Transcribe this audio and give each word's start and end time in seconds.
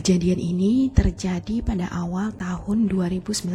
Kejadian 0.00 0.40
ini 0.40 0.88
terjadi 0.88 1.60
pada 1.60 1.84
awal 1.92 2.32
tahun 2.32 2.88
2019. 2.88 3.52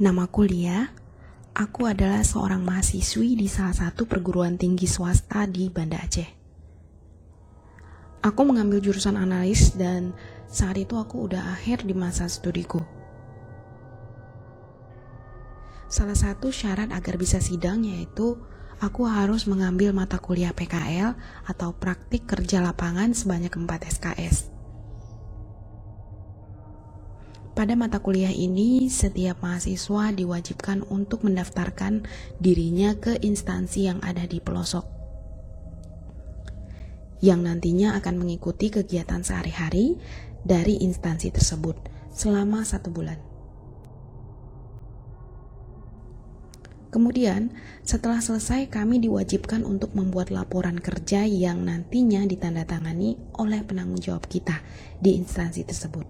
Namaku 0.00 0.48
Lia, 0.48 0.88
aku 1.52 1.84
adalah 1.84 2.24
seorang 2.24 2.64
mahasiswi 2.64 3.36
di 3.36 3.44
salah 3.52 3.76
satu 3.76 4.08
perguruan 4.08 4.56
tinggi 4.56 4.88
swasta 4.88 5.44
di 5.44 5.68
Banda 5.68 6.00
Aceh. 6.00 6.24
Aku 8.24 8.40
mengambil 8.48 8.80
jurusan 8.80 9.20
analis 9.20 9.76
dan 9.76 10.16
saat 10.48 10.80
itu 10.80 10.96
aku 10.96 11.28
udah 11.28 11.60
akhir 11.60 11.84
di 11.84 11.92
masa 11.92 12.24
studiku. 12.24 12.80
Salah 15.92 16.16
satu 16.16 16.48
syarat 16.48 16.88
agar 16.96 17.20
bisa 17.20 17.44
sidang 17.44 17.84
yaitu 17.84 18.40
aku 18.80 19.04
harus 19.04 19.44
mengambil 19.44 19.92
mata 19.92 20.16
kuliah 20.16 20.56
PKL 20.56 21.12
atau 21.44 21.76
praktik 21.76 22.24
kerja 22.24 22.64
lapangan 22.64 23.12
sebanyak 23.12 23.52
4 23.52 23.68
SKS. 23.92 24.36
Pada 27.52 27.76
mata 27.76 28.00
kuliah 28.00 28.32
ini, 28.32 28.88
setiap 28.88 29.44
mahasiswa 29.44 30.16
diwajibkan 30.16 30.80
untuk 30.88 31.28
mendaftarkan 31.28 32.08
dirinya 32.40 32.96
ke 32.96 33.20
instansi 33.20 33.84
yang 33.84 34.00
ada 34.00 34.24
di 34.24 34.40
pelosok, 34.40 34.88
yang 37.20 37.44
nantinya 37.44 38.00
akan 38.00 38.16
mengikuti 38.16 38.72
kegiatan 38.72 39.20
sehari-hari 39.20 40.00
dari 40.40 40.80
instansi 40.80 41.28
tersebut 41.28 41.76
selama 42.16 42.64
satu 42.64 42.88
bulan. 42.88 43.29
Kemudian, 46.90 47.54
setelah 47.86 48.18
selesai 48.18 48.66
kami 48.66 48.98
diwajibkan 48.98 49.62
untuk 49.62 49.94
membuat 49.94 50.34
laporan 50.34 50.74
kerja 50.82 51.22
yang 51.22 51.62
nantinya 51.62 52.26
ditandatangani 52.26 53.14
oleh 53.38 53.62
penanggung 53.62 54.02
jawab 54.02 54.26
kita 54.26 54.58
di 54.98 55.14
instansi 55.14 55.62
tersebut. 55.62 56.02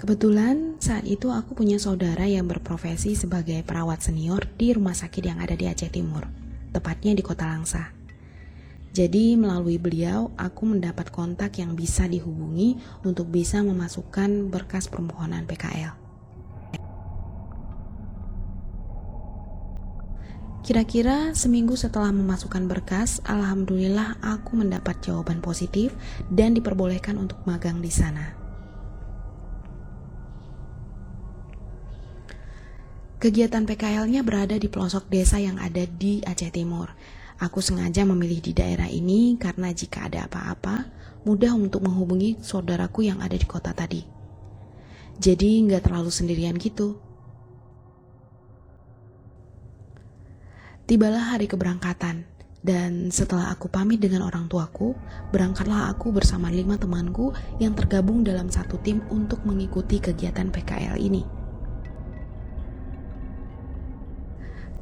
Kebetulan 0.00 0.80
saat 0.80 1.04
itu 1.04 1.28
aku 1.28 1.52
punya 1.52 1.76
saudara 1.76 2.24
yang 2.24 2.48
berprofesi 2.48 3.12
sebagai 3.12 3.60
perawat 3.66 4.00
senior 4.00 4.48
di 4.56 4.72
rumah 4.72 4.96
sakit 4.96 5.20
yang 5.20 5.44
ada 5.44 5.52
di 5.52 5.68
Aceh 5.68 5.92
Timur, 5.92 6.24
tepatnya 6.72 7.12
di 7.12 7.20
Kota 7.20 7.44
Langsa. 7.50 7.92
Jadi 8.96 9.36
melalui 9.36 9.76
beliau 9.76 10.32
aku 10.40 10.64
mendapat 10.64 11.12
kontak 11.12 11.60
yang 11.60 11.76
bisa 11.76 12.08
dihubungi 12.08 12.80
untuk 13.04 13.28
bisa 13.28 13.60
memasukkan 13.60 14.48
berkas 14.48 14.88
permohonan 14.88 15.44
PKL. 15.44 16.07
Kira-kira 20.58 21.32
seminggu 21.38 21.78
setelah 21.78 22.10
memasukkan 22.10 22.66
berkas, 22.66 23.22
alhamdulillah 23.24 24.18
aku 24.20 24.58
mendapat 24.58 24.98
jawaban 25.00 25.38
positif 25.38 25.94
dan 26.28 26.52
diperbolehkan 26.52 27.14
untuk 27.14 27.38
magang 27.46 27.78
di 27.78 27.88
sana. 27.88 28.34
Kegiatan 33.18 33.66
PKL-nya 33.66 34.22
berada 34.22 34.54
di 34.54 34.70
pelosok 34.70 35.10
desa 35.10 35.42
yang 35.42 35.58
ada 35.58 35.82
di 35.82 36.22
Aceh 36.22 36.54
Timur. 36.54 36.94
Aku 37.42 37.58
sengaja 37.58 38.06
memilih 38.06 38.38
di 38.38 38.54
daerah 38.54 38.86
ini 38.86 39.34
karena 39.38 39.74
jika 39.74 40.06
ada 40.06 40.30
apa-apa, 40.30 40.86
mudah 41.26 41.50
untuk 41.54 41.82
menghubungi 41.82 42.38
saudaraku 42.38 43.10
yang 43.10 43.18
ada 43.18 43.34
di 43.34 43.42
kota 43.42 43.74
tadi. 43.74 44.06
Jadi 45.18 45.66
nggak 45.66 45.90
terlalu 45.90 46.14
sendirian 46.14 46.54
gitu. 46.62 47.07
Tibalah 50.88 51.36
hari 51.36 51.44
keberangkatan, 51.44 52.24
dan 52.64 53.12
setelah 53.12 53.52
aku 53.52 53.68
pamit 53.68 54.00
dengan 54.00 54.24
orang 54.24 54.48
tuaku, 54.48 54.96
berangkatlah 55.36 55.92
aku 55.92 56.16
bersama 56.16 56.48
lima 56.48 56.80
temanku 56.80 57.36
yang 57.60 57.76
tergabung 57.76 58.24
dalam 58.24 58.48
satu 58.48 58.80
tim 58.80 59.04
untuk 59.12 59.44
mengikuti 59.44 60.00
kegiatan 60.00 60.48
PKL 60.48 60.96
ini. 60.96 61.28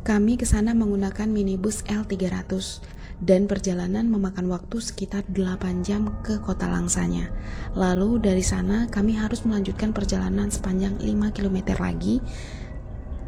Kami 0.06 0.38
ke 0.38 0.46
sana 0.46 0.78
menggunakan 0.78 1.26
minibus 1.26 1.82
L300 1.90 2.86
dan 3.18 3.50
perjalanan 3.50 4.06
memakan 4.06 4.46
waktu 4.46 4.78
sekitar 4.78 5.26
8 5.26 5.82
jam 5.82 6.22
ke 6.22 6.38
kota 6.38 6.70
Langsanya. 6.70 7.34
Lalu 7.74 8.22
dari 8.22 8.46
sana 8.46 8.86
kami 8.86 9.18
harus 9.18 9.42
melanjutkan 9.42 9.90
perjalanan 9.90 10.54
sepanjang 10.54 11.02
5 11.02 11.34
km 11.34 11.74
lagi 11.82 12.22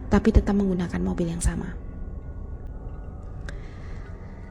tapi 0.07 0.31
tetap 0.31 0.55
menggunakan 0.55 1.03
mobil 1.03 1.35
yang 1.35 1.43
sama. 1.43 1.88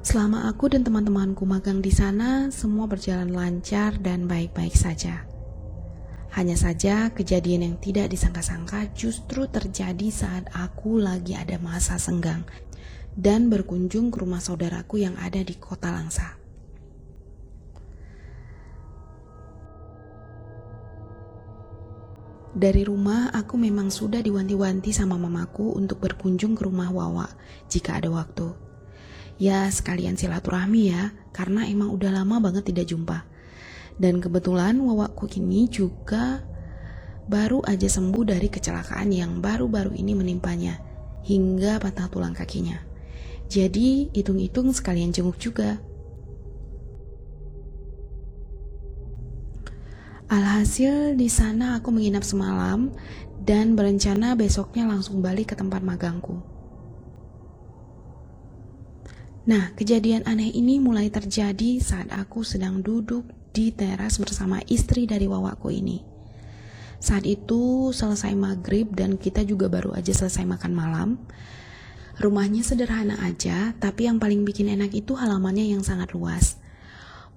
Selama 0.08 0.48
aku 0.48 0.72
dan 0.72 0.88
teman-temanku 0.88 1.44
magang 1.44 1.84
di 1.84 1.92
sana, 1.92 2.48
semua 2.48 2.88
berjalan 2.88 3.28
lancar 3.28 3.92
dan 4.00 4.24
baik-baik 4.24 4.72
saja. 4.72 5.28
Hanya 6.32 6.56
saja 6.56 7.12
kejadian 7.12 7.68
yang 7.68 7.76
tidak 7.76 8.16
disangka-sangka 8.16 8.88
justru 8.96 9.52
terjadi 9.52 10.08
saat 10.08 10.48
aku 10.56 11.04
lagi 11.04 11.36
ada 11.36 11.60
masa 11.60 12.00
senggang 12.00 12.48
dan 13.20 13.52
berkunjung 13.52 14.08
ke 14.08 14.24
rumah 14.24 14.40
saudaraku 14.40 15.04
yang 15.04 15.20
ada 15.20 15.44
di 15.44 15.60
kota 15.60 15.92
Langsa. 15.92 16.40
Dari 22.56 22.88
rumah, 22.88 23.36
aku 23.36 23.60
memang 23.60 23.92
sudah 23.92 24.24
diwanti-wanti 24.24 24.96
sama 24.96 25.20
mamaku 25.20 25.76
untuk 25.76 26.00
berkunjung 26.00 26.56
ke 26.56 26.64
rumah 26.64 26.96
Wawa 26.96 27.28
jika 27.68 28.00
ada 28.00 28.08
waktu. 28.08 28.67
Ya 29.38 29.70
sekalian 29.70 30.18
silaturahmi 30.18 30.90
ya, 30.90 31.14
karena 31.30 31.70
emang 31.70 31.94
udah 31.94 32.10
lama 32.10 32.42
banget 32.42 32.74
tidak 32.74 32.90
jumpa. 32.90 33.22
Dan 33.98 34.18
kebetulan 34.18 34.78
wawaku 34.82 35.30
kini 35.30 35.70
juga 35.70 36.42
baru 37.30 37.62
aja 37.66 37.86
sembuh 37.86 38.24
dari 38.26 38.50
kecelakaan 38.50 39.14
yang 39.14 39.38
baru-baru 39.38 39.94
ini 39.94 40.18
menimpanya, 40.18 40.82
hingga 41.22 41.78
patah 41.78 42.10
tulang 42.10 42.34
kakinya. 42.34 42.82
Jadi 43.46 44.10
hitung-hitung 44.12 44.74
sekalian 44.74 45.14
jenguk 45.14 45.38
juga. 45.38 45.78
Alhasil 50.28 51.16
di 51.16 51.32
sana 51.32 51.80
aku 51.80 51.94
menginap 51.94 52.26
semalam 52.26 52.92
dan 53.48 53.80
berencana 53.80 54.36
besoknya 54.36 54.84
langsung 54.84 55.24
balik 55.24 55.54
ke 55.54 55.56
tempat 55.56 55.80
magangku. 55.80 56.57
Nah, 59.48 59.72
kejadian 59.80 60.28
aneh 60.28 60.52
ini 60.52 60.76
mulai 60.84 61.08
terjadi 61.08 61.80
saat 61.80 62.12
aku 62.12 62.44
sedang 62.44 62.84
duduk 62.84 63.24
di 63.56 63.72
teras 63.72 64.20
bersama 64.20 64.60
istri 64.68 65.08
dari 65.08 65.24
wawaku 65.24 65.72
ini. 65.72 66.04
Saat 67.00 67.24
itu 67.24 67.96
selesai 67.96 68.36
maghrib 68.36 68.92
dan 68.92 69.16
kita 69.16 69.48
juga 69.48 69.72
baru 69.72 69.96
aja 69.96 70.12
selesai 70.12 70.44
makan 70.44 70.74
malam. 70.76 71.10
Rumahnya 72.20 72.60
sederhana 72.60 73.24
aja, 73.24 73.72
tapi 73.80 74.12
yang 74.12 74.20
paling 74.20 74.44
bikin 74.44 74.68
enak 74.68 74.92
itu 74.92 75.16
halamannya 75.16 75.72
yang 75.72 75.80
sangat 75.80 76.12
luas. 76.12 76.60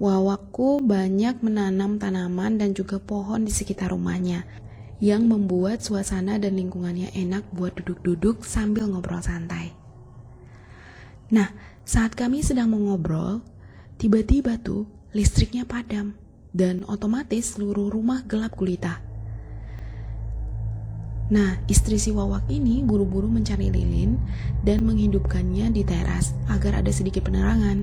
Wawaku 0.02 0.82
banyak 0.82 1.44
menanam 1.46 2.02
tanaman 2.02 2.58
dan 2.58 2.74
juga 2.74 2.98
pohon 2.98 3.46
di 3.46 3.54
sekitar 3.54 3.94
rumahnya 3.94 4.50
yang 4.98 5.30
membuat 5.30 5.78
suasana 5.84 6.42
dan 6.42 6.58
lingkungannya 6.58 7.14
enak 7.14 7.46
buat 7.54 7.78
duduk-duduk 7.78 8.42
sambil 8.42 8.90
ngobrol 8.90 9.22
santai. 9.22 9.78
Nah, 11.30 11.69
saat 11.90 12.14
kami 12.14 12.38
sedang 12.38 12.70
mengobrol, 12.70 13.42
tiba-tiba 13.98 14.54
tuh 14.62 14.86
listriknya 15.10 15.66
padam 15.66 16.14
dan 16.54 16.86
otomatis 16.86 17.58
seluruh 17.58 17.90
rumah 17.90 18.22
gelap 18.30 18.54
gulita. 18.54 19.02
Nah, 21.34 21.58
istri 21.66 21.98
si 21.98 22.14
Wawak 22.14 22.46
ini 22.46 22.86
buru-buru 22.86 23.26
mencari 23.26 23.74
lilin 23.74 24.22
dan 24.62 24.86
menghidupkannya 24.86 25.74
di 25.74 25.82
teras 25.82 26.30
agar 26.46 26.78
ada 26.78 26.94
sedikit 26.94 27.26
penerangan. 27.26 27.82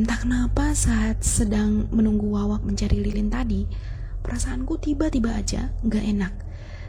Entah 0.00 0.16
kenapa 0.16 0.72
saat 0.72 1.20
sedang 1.20 1.92
menunggu 1.92 2.32
Wawak 2.32 2.64
mencari 2.64 3.04
lilin 3.04 3.28
tadi, 3.28 3.68
perasaanku 4.24 4.80
tiba-tiba 4.80 5.28
aja 5.28 5.76
nggak 5.84 6.04
enak. 6.16 6.32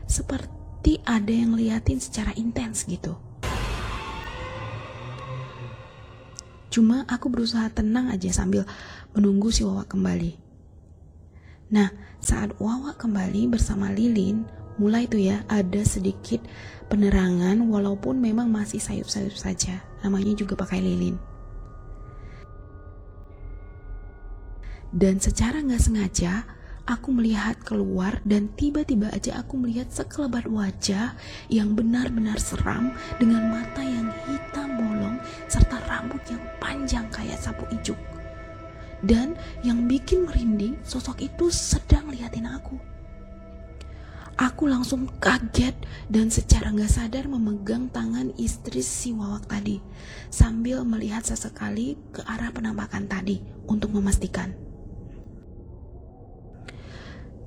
Seperti 0.08 1.04
ada 1.04 1.36
yang 1.36 1.60
liatin 1.60 2.00
secara 2.00 2.32
intens 2.40 2.88
gitu. 2.88 3.25
Cuma 6.76 7.08
aku 7.08 7.32
berusaha 7.32 7.72
tenang 7.72 8.12
aja 8.12 8.28
sambil 8.36 8.68
menunggu 9.16 9.48
si 9.48 9.64
Wawa 9.64 9.88
kembali. 9.88 10.36
Nah, 11.72 11.88
saat 12.20 12.52
Wawa 12.60 13.00
kembali 13.00 13.48
bersama 13.48 13.96
Lilin, 13.96 14.44
mulai 14.76 15.08
tuh 15.08 15.24
ya 15.24 15.48
ada 15.48 15.80
sedikit 15.88 16.44
penerangan 16.92 17.64
walaupun 17.64 18.20
memang 18.20 18.52
masih 18.52 18.84
sayup-sayup 18.84 19.32
saja. 19.40 19.80
Namanya 20.04 20.36
juga 20.36 20.60
pakai 20.60 20.84
lilin. 20.84 21.16
Dan 24.92 25.24
secara 25.24 25.64
nggak 25.64 25.80
sengaja, 25.80 26.44
aku 26.86 27.10
melihat 27.12 27.58
keluar 27.66 28.22
dan 28.24 28.48
tiba-tiba 28.54 29.10
aja 29.12 29.42
aku 29.42 29.58
melihat 29.58 29.90
sekelebat 29.90 30.46
wajah 30.46 31.18
yang 31.50 31.74
benar-benar 31.74 32.38
seram 32.38 32.94
dengan 33.18 33.50
mata 33.50 33.82
yang 33.82 34.14
hitam 34.30 34.78
bolong 34.78 35.18
serta 35.50 35.82
rambut 35.90 36.22
yang 36.30 36.44
panjang 36.66 37.06
kayak 37.14 37.38
sapu 37.38 37.70
ijuk. 37.70 37.98
Dan 39.06 39.38
yang 39.62 39.86
bikin 39.86 40.26
merinding, 40.26 40.82
sosok 40.82 41.22
itu 41.22 41.54
sedang 41.54 42.10
liatin 42.10 42.50
aku. 42.50 42.82
Aku 44.36 44.68
langsung 44.68 45.08
kaget 45.22 45.78
dan 46.12 46.28
secara 46.28 46.68
nggak 46.74 46.92
sadar 46.92 47.24
memegang 47.30 47.88
tangan 47.88 48.36
istri 48.36 48.84
si 48.84 49.16
Wawak 49.16 49.48
tadi 49.48 49.80
sambil 50.28 50.84
melihat 50.84 51.24
sesekali 51.24 51.96
ke 52.12 52.20
arah 52.28 52.52
penampakan 52.52 53.08
tadi 53.08 53.40
untuk 53.70 53.96
memastikan. 53.96 54.52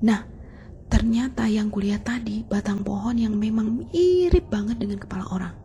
Nah, 0.01 0.25
ternyata 0.89 1.45
yang 1.45 1.69
kulihat 1.69 2.09
tadi 2.09 2.41
batang 2.41 2.81
pohon 2.81 3.21
yang 3.21 3.37
memang 3.37 3.85
mirip 3.93 4.49
banget 4.49 4.81
dengan 4.81 4.97
kepala 4.97 5.29
orang. 5.29 5.58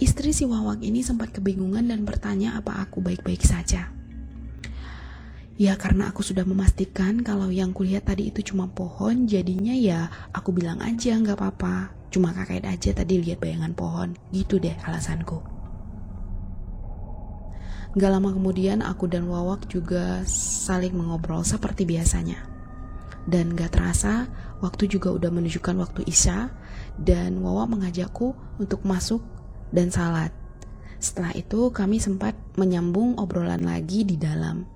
Istri 0.00 0.32
si 0.32 0.48
Wawak 0.48 0.80
ini 0.80 1.04
sempat 1.04 1.28
kebingungan 1.28 1.84
dan 1.92 2.08
bertanya 2.08 2.56
apa 2.56 2.80
aku 2.80 3.04
baik-baik 3.04 3.44
saja. 3.44 3.92
Ya 5.60 5.76
karena 5.76 6.08
aku 6.08 6.24
sudah 6.24 6.48
memastikan 6.48 7.20
kalau 7.20 7.52
yang 7.52 7.76
kulihat 7.76 8.08
tadi 8.08 8.32
itu 8.32 8.40
cuma 8.40 8.64
pohon, 8.72 9.28
jadinya 9.28 9.76
ya 9.76 10.08
aku 10.32 10.56
bilang 10.56 10.80
aja 10.80 11.20
nggak 11.20 11.36
apa-apa. 11.36 11.92
Cuma 12.08 12.32
kakek 12.32 12.64
aja 12.64 12.96
tadi 12.96 13.20
lihat 13.20 13.44
bayangan 13.44 13.76
pohon, 13.76 14.16
gitu 14.32 14.56
deh 14.56 14.72
alasanku. 14.88 15.44
Gak 17.92 18.08
lama 18.08 18.32
kemudian 18.32 18.80
aku 18.80 19.04
dan 19.04 19.28
Wawak 19.28 19.68
juga 19.68 20.24
saling 20.24 20.96
mengobrol 20.96 21.44
seperti 21.44 21.84
biasanya. 21.84 22.40
Dan 23.28 23.52
gak 23.52 23.76
terasa, 23.76 24.32
waktu 24.64 24.88
juga 24.88 25.12
udah 25.12 25.28
menunjukkan 25.28 25.76
waktu 25.76 26.08
Isya, 26.08 26.48
dan 26.96 27.36
Wawak 27.42 27.68
mengajakku 27.68 28.32
untuk 28.56 28.80
masuk 28.86 29.39
dan 29.74 29.90
salat. 29.90 30.30
Setelah 31.00 31.32
itu 31.32 31.72
kami 31.72 31.96
sempat 31.96 32.36
menyambung 32.60 33.16
obrolan 33.16 33.64
lagi 33.64 34.04
di 34.04 34.20
dalam 34.20 34.68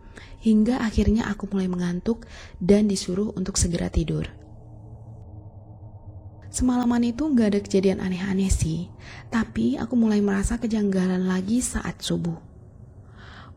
hingga 0.44 0.85
akhirnya 0.85 1.25
aku 1.32 1.49
mulai 1.49 1.73
mengantuk 1.73 2.29
dan 2.61 2.85
disuruh 2.85 3.32
untuk 3.32 3.56
segera 3.56 3.88
tidur. 3.88 4.29
Semalaman 6.55 7.02
itu 7.02 7.26
gak 7.35 7.49
ada 7.50 7.61
kejadian 7.64 7.99
aneh-aneh 7.99 8.52
sih, 8.52 8.87
tapi 9.32 9.75
aku 9.75 9.99
mulai 9.99 10.23
merasa 10.23 10.55
kejanggalan 10.61 11.26
lagi 11.26 11.58
saat 11.58 11.99
subuh. 11.99 12.38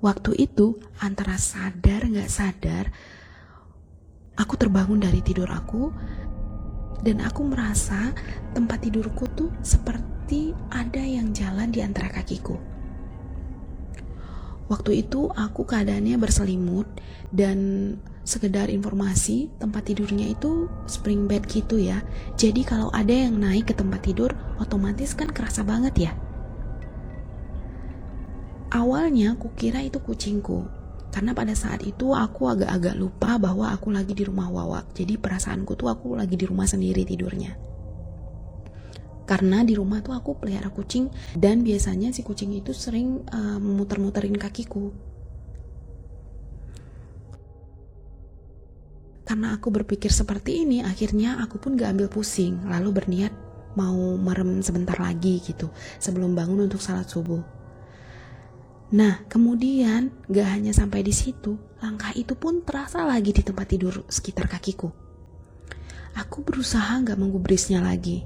Waktu 0.02 0.34
itu 0.50 0.82
antara 0.98 1.38
sadar 1.38 2.10
gak 2.10 2.32
sadar, 2.32 2.90
aku 4.34 4.58
terbangun 4.58 4.98
dari 4.98 5.22
tidur 5.22 5.46
aku 5.52 5.94
dan 7.06 7.22
aku 7.22 7.46
merasa 7.46 8.16
tempat 8.58 8.82
tidurku 8.82 9.30
tuh 9.38 9.54
seperti 9.62 10.17
ada 10.68 11.00
yang 11.00 11.32
jalan 11.32 11.72
di 11.72 11.80
antara 11.80 12.12
kakiku. 12.12 12.60
Waktu 14.68 15.08
itu 15.08 15.32
aku 15.32 15.64
keadaannya 15.64 16.20
berselimut 16.20 16.84
dan 17.32 17.58
sekedar 18.28 18.68
informasi 18.68 19.48
tempat 19.56 19.88
tidurnya 19.88 20.28
itu 20.28 20.68
spring 20.92 21.32
bed 21.32 21.48
gitu 21.48 21.80
ya. 21.80 22.04
Jadi 22.36 22.68
kalau 22.68 22.92
ada 22.92 23.16
yang 23.16 23.40
naik 23.40 23.72
ke 23.72 23.74
tempat 23.80 24.04
tidur 24.04 24.36
otomatis 24.60 25.16
kan 25.16 25.32
kerasa 25.32 25.64
banget 25.64 26.12
ya. 26.12 26.14
Awalnya 28.76 29.40
aku 29.40 29.56
kira 29.56 29.80
itu 29.80 30.04
kucingku 30.04 30.68
karena 31.16 31.32
pada 31.32 31.56
saat 31.56 31.88
itu 31.88 32.12
aku 32.12 32.52
agak-agak 32.52 33.00
lupa 33.00 33.40
bahwa 33.40 33.72
aku 33.72 33.96
lagi 33.96 34.12
di 34.12 34.28
rumah 34.28 34.52
Wawak. 34.52 34.92
Jadi 34.92 35.16
perasaanku 35.16 35.80
tuh 35.80 35.88
aku 35.88 36.20
lagi 36.20 36.36
di 36.36 36.44
rumah 36.44 36.68
sendiri 36.68 37.08
tidurnya 37.08 37.67
karena 39.28 39.62
di 39.68 39.76
rumah 39.76 40.00
tuh 40.00 40.16
aku 40.16 40.40
pelihara 40.40 40.72
kucing 40.72 41.12
dan 41.36 41.62
biasanya 41.62 42.16
si 42.16 42.24
kucing 42.24 42.56
itu 42.56 42.72
sering 42.72 43.28
uh, 43.28 43.60
muter-muterin 43.60 44.40
kakiku. 44.40 44.96
Karena 49.28 49.60
aku 49.60 49.68
berpikir 49.68 50.08
seperti 50.08 50.64
ini 50.64 50.80
akhirnya 50.80 51.44
aku 51.44 51.60
pun 51.60 51.76
gak 51.76 51.92
ambil 52.00 52.08
pusing 52.08 52.64
lalu 52.64 52.96
berniat 52.96 53.36
mau 53.76 54.16
merem 54.16 54.64
sebentar 54.64 54.96
lagi 54.96 55.44
gitu 55.44 55.68
sebelum 56.00 56.32
bangun 56.32 56.72
untuk 56.72 56.80
salat 56.80 57.12
subuh. 57.12 57.44
Nah, 58.88 59.28
kemudian 59.28 60.16
gak 60.32 60.48
hanya 60.48 60.72
sampai 60.72 61.04
di 61.04 61.12
situ, 61.12 61.60
langkah 61.84 62.16
itu 62.16 62.40
pun 62.40 62.64
terasa 62.64 63.04
lagi 63.04 63.36
di 63.36 63.44
tempat 63.44 63.68
tidur 63.68 64.08
sekitar 64.08 64.48
kakiku. 64.48 64.88
Aku 66.16 66.40
berusaha 66.48 66.96
gak 67.04 67.20
menggubrisnya 67.20 67.84
lagi, 67.84 68.24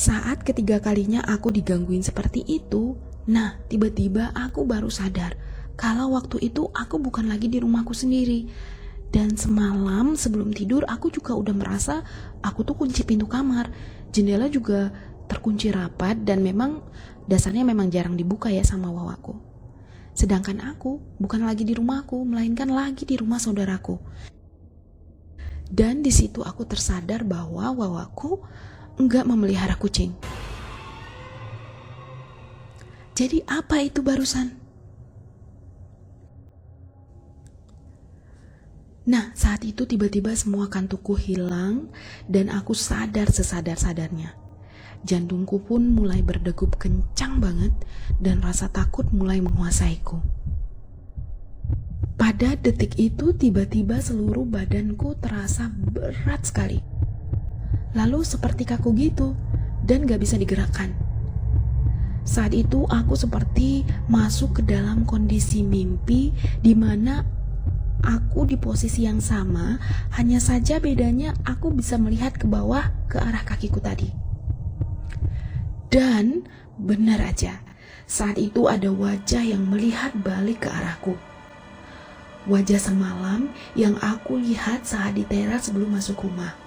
Saat 0.00 0.48
ketiga 0.48 0.80
kalinya 0.80 1.20
aku 1.28 1.52
digangguin 1.52 2.00
seperti 2.00 2.40
itu, 2.48 2.96
nah 3.28 3.60
tiba-tiba 3.68 4.32
aku 4.32 4.64
baru 4.64 4.88
sadar 4.88 5.36
kalau 5.76 6.16
waktu 6.16 6.40
itu 6.40 6.72
aku 6.72 6.96
bukan 6.96 7.28
lagi 7.28 7.52
di 7.52 7.60
rumahku 7.60 7.92
sendiri. 7.92 8.48
Dan 9.12 9.36
semalam 9.36 10.16
sebelum 10.16 10.56
tidur 10.56 10.88
aku 10.88 11.12
juga 11.12 11.36
udah 11.36 11.52
merasa 11.52 12.00
aku 12.40 12.64
tuh 12.64 12.80
kunci 12.80 13.04
pintu 13.04 13.28
kamar. 13.28 13.68
Jendela 14.08 14.48
juga 14.48 14.88
terkunci 15.28 15.68
rapat 15.68 16.16
dan 16.24 16.40
memang 16.40 16.80
dasarnya 17.28 17.68
memang 17.68 17.92
jarang 17.92 18.16
dibuka 18.16 18.48
ya 18.48 18.64
sama 18.64 18.88
wawaku. 18.88 19.36
Sedangkan 20.16 20.64
aku 20.64 20.96
bukan 21.20 21.44
lagi 21.44 21.68
di 21.68 21.76
rumahku, 21.76 22.24
melainkan 22.24 22.72
lagi 22.72 23.04
di 23.04 23.20
rumah 23.20 23.36
saudaraku. 23.36 24.00
Dan 25.68 26.00
di 26.00 26.08
situ 26.08 26.40
aku 26.40 26.64
tersadar 26.64 27.20
bahwa 27.28 27.68
wawaku 27.68 28.40
enggak 29.00 29.24
memelihara 29.24 29.80
kucing. 29.80 30.12
Jadi 33.16 33.44
apa 33.48 33.84
itu 33.84 34.00
barusan? 34.00 34.56
Nah, 39.10 39.32
saat 39.34 39.66
itu 39.66 39.84
tiba-tiba 39.84 40.32
semua 40.36 40.68
kantukku 40.72 41.16
hilang 41.16 41.92
dan 42.28 42.48
aku 42.48 42.72
sadar 42.76 43.28
sesadar-sadarnya. 43.28 44.36
Jantungku 45.04 45.64
pun 45.64 45.84
mulai 45.84 46.20
berdegup 46.24 46.76
kencang 46.76 47.40
banget 47.40 47.72
dan 48.20 48.40
rasa 48.44 48.68
takut 48.72 49.08
mulai 49.12 49.40
menguasaiku. 49.44 50.20
Pada 52.16 52.56
detik 52.56 52.96
itu 52.96 53.32
tiba-tiba 53.36 54.00
seluruh 54.00 54.44
badanku 54.48 55.16
terasa 55.20 55.68
berat 55.72 56.44
sekali 56.44 56.79
lalu 57.96 58.22
seperti 58.22 58.66
kaku 58.68 58.94
gitu 58.94 59.34
dan 59.86 60.06
gak 60.06 60.22
bisa 60.22 60.38
digerakkan. 60.38 60.92
Saat 62.22 62.54
itu 62.54 62.86
aku 62.86 63.16
seperti 63.16 63.82
masuk 64.06 64.60
ke 64.60 64.62
dalam 64.62 65.02
kondisi 65.08 65.64
mimpi 65.64 66.30
di 66.62 66.76
mana 66.76 67.26
aku 68.04 68.46
di 68.46 68.56
posisi 68.60 69.08
yang 69.08 69.18
sama, 69.18 69.80
hanya 70.14 70.38
saja 70.38 70.78
bedanya 70.78 71.34
aku 71.42 71.72
bisa 71.72 71.96
melihat 71.96 72.36
ke 72.36 72.46
bawah 72.46 72.92
ke 73.08 73.18
arah 73.18 73.42
kakiku 73.42 73.80
tadi. 73.80 74.12
Dan 75.90 76.46
benar 76.78 77.18
aja, 77.18 77.58
saat 78.06 78.38
itu 78.38 78.70
ada 78.70 78.94
wajah 78.94 79.42
yang 79.42 79.66
melihat 79.66 80.14
balik 80.22 80.62
ke 80.64 80.68
arahku. 80.70 81.18
Wajah 82.46 82.78
semalam 82.78 83.50
yang 83.74 83.98
aku 84.00 84.38
lihat 84.38 84.86
saat 84.86 85.18
di 85.18 85.26
teras 85.26 85.68
sebelum 85.68 85.92
masuk 85.92 86.24
rumah. 86.24 86.59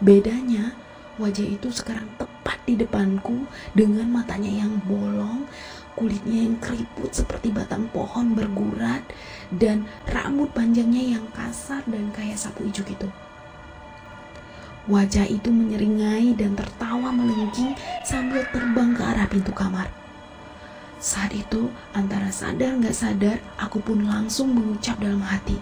Bedanya, 0.00 0.72
wajah 1.20 1.44
itu 1.44 1.68
sekarang 1.68 2.08
tepat 2.16 2.56
di 2.64 2.72
depanku 2.72 3.44
dengan 3.76 4.08
matanya 4.08 4.48
yang 4.48 4.80
bolong, 4.88 5.44
kulitnya 5.92 6.48
yang 6.48 6.56
keriput 6.56 7.12
seperti 7.12 7.52
batang 7.52 7.84
pohon 7.92 8.32
bergurat, 8.32 9.04
dan 9.52 9.84
rambut 10.08 10.48
panjangnya 10.56 11.20
yang 11.20 11.28
kasar 11.36 11.84
dan 11.84 12.08
kayak 12.16 12.40
sapu 12.40 12.64
ijuk 12.64 12.88
itu. 12.96 13.12
Wajah 14.88 15.28
itu 15.28 15.52
menyeringai 15.52 16.32
dan 16.32 16.56
tertawa 16.56 17.12
melengking 17.12 17.76
sambil 18.00 18.40
terbang 18.48 18.96
ke 18.96 19.04
arah 19.04 19.28
pintu 19.28 19.52
kamar. 19.52 19.92
Saat 20.96 21.36
itu, 21.36 21.68
antara 21.92 22.32
sadar 22.32 22.72
nggak 22.80 22.96
sadar, 22.96 23.36
aku 23.60 23.84
pun 23.84 24.08
langsung 24.08 24.56
mengucap 24.56 24.96
dalam 24.96 25.20
hati, 25.20 25.60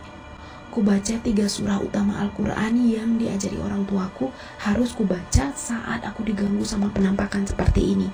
Ku 0.78 0.87
baca 0.87 1.18
tiga 1.26 1.50
surah 1.50 1.82
utama 1.82 2.23
Al-Quran 2.23 2.78
yang 2.87 3.18
diajari 3.18 3.58
orang 3.58 3.82
tuaku 3.82 4.30
harus 4.62 4.94
kubaca 4.94 5.50
saat 5.50 6.06
aku 6.06 6.23
diganggu 6.23 6.62
sama 6.62 6.87
penampakan 6.94 7.42
seperti 7.42 7.99
ini. 7.99 8.06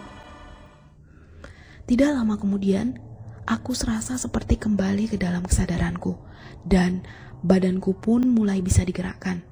Tidak 1.85 2.09
lama 2.09 2.41
kemudian, 2.41 2.97
aku 3.45 3.77
serasa 3.77 4.17
seperti 4.17 4.57
kembali 4.57 5.13
ke 5.13 5.21
dalam 5.21 5.45
kesadaranku 5.45 6.17
dan 6.65 7.05
badanku 7.45 8.01
pun 8.01 8.33
mulai 8.33 8.65
bisa 8.65 8.81
digerakkan. 8.81 9.45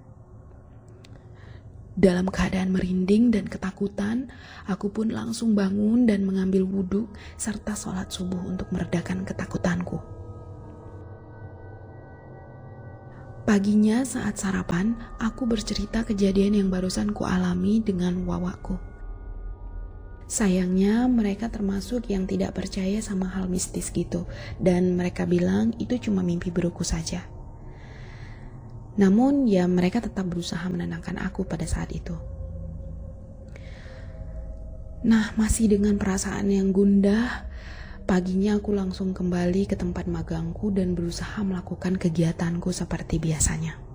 Dalam 1.93 2.33
keadaan 2.33 2.73
merinding 2.73 3.29
dan 3.29 3.45
ketakutan, 3.45 4.33
aku 4.65 4.89
pun 4.89 5.13
langsung 5.13 5.53
bangun 5.53 6.09
dan 6.09 6.25
mengambil 6.25 6.65
wudhu 6.65 7.13
serta 7.37 7.77
sholat 7.77 8.09
subuh 8.09 8.41
untuk 8.41 8.73
meredakan 8.73 9.29
ketakutanku. 9.29 10.22
Paginya 13.53 14.01
saat 14.01 14.41
sarapan, 14.41 14.97
aku 15.21 15.45
bercerita 15.45 16.09
kejadian 16.09 16.57
yang 16.57 16.69
barusan 16.73 17.13
kualami 17.13 17.85
dengan 17.85 18.25
wawaku. 18.25 18.81
Sayangnya 20.25 21.05
mereka 21.05 21.53
termasuk 21.53 22.09
yang 22.09 22.25
tidak 22.25 22.57
percaya 22.57 22.97
sama 23.05 23.29
hal 23.29 23.53
mistis 23.53 23.93
gitu 23.93 24.25
dan 24.57 24.97
mereka 24.97 25.29
bilang 25.29 25.77
itu 25.77 26.01
cuma 26.01 26.25
mimpi 26.25 26.49
burukku 26.49 26.81
saja. 26.81 27.29
Namun 28.97 29.45
ya 29.45 29.69
mereka 29.69 30.01
tetap 30.01 30.33
berusaha 30.33 30.65
menenangkan 30.73 31.21
aku 31.21 31.45
pada 31.45 31.69
saat 31.69 31.93
itu. 31.93 32.17
Nah, 35.05 35.37
masih 35.37 35.77
dengan 35.77 36.01
perasaan 36.01 36.49
yang 36.49 36.73
gundah, 36.73 37.53
Paginya 38.03 38.59
aku 38.59 38.75
langsung 38.75 39.15
kembali 39.15 39.71
ke 39.71 39.79
tempat 39.79 40.11
magangku 40.11 40.75
dan 40.75 40.99
berusaha 40.99 41.39
melakukan 41.47 41.97
kegiatanku 41.97 42.75
seperti 42.75 43.23
biasanya. 43.23 43.92